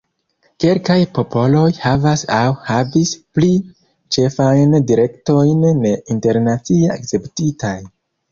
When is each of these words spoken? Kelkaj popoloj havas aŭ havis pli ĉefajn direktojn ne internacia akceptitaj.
Kelkaj 0.63 0.95
popoloj 1.17 1.65
havas 1.81 2.23
aŭ 2.37 2.47
havis 2.69 3.11
pli 3.37 3.51
ĉefajn 4.17 4.73
direktojn 4.93 5.61
ne 5.83 5.91
internacia 6.15 6.97
akceptitaj. 6.97 7.77